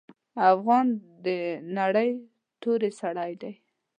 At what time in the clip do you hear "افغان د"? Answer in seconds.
0.53-1.27